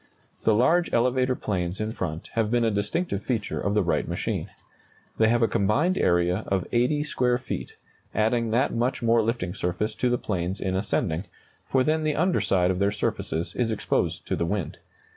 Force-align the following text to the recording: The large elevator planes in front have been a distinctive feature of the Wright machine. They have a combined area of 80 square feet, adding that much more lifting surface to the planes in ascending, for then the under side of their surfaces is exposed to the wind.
The 0.45 0.55
large 0.55 0.91
elevator 0.91 1.35
planes 1.35 1.79
in 1.79 1.91
front 1.91 2.31
have 2.33 2.49
been 2.49 2.63
a 2.65 2.71
distinctive 2.71 3.21
feature 3.21 3.61
of 3.61 3.75
the 3.75 3.83
Wright 3.83 4.07
machine. 4.07 4.49
They 5.19 5.27
have 5.29 5.43
a 5.43 5.47
combined 5.47 5.95
area 5.95 6.37
of 6.47 6.65
80 6.71 7.03
square 7.03 7.37
feet, 7.37 7.73
adding 8.15 8.49
that 8.49 8.73
much 8.73 9.03
more 9.03 9.21
lifting 9.21 9.53
surface 9.53 9.93
to 9.93 10.09
the 10.09 10.17
planes 10.17 10.59
in 10.59 10.75
ascending, 10.75 11.25
for 11.69 11.83
then 11.83 12.01
the 12.03 12.15
under 12.15 12.41
side 12.41 12.71
of 12.71 12.79
their 12.79 12.91
surfaces 12.91 13.53
is 13.53 13.69
exposed 13.69 14.25
to 14.25 14.35
the 14.35 14.47
wind. 14.47 14.79